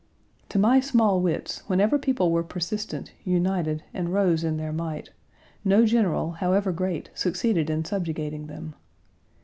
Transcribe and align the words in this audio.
To 0.49 0.57
my 0.57 0.79
small 0.79 1.21
wits, 1.21 1.61
whenever 1.67 1.99
people 1.99 2.31
were 2.31 2.41
persistent, 2.41 3.11
united, 3.23 3.83
and 3.93 4.09
rose 4.11 4.43
in 4.43 4.57
their 4.57 4.73
might, 4.73 5.11
no 5.63 5.85
general, 5.85 6.31
however 6.31 6.71
great, 6.71 7.11
succeeded 7.13 7.69
in 7.69 7.85
subjugating 7.85 8.47
them. 8.47 8.73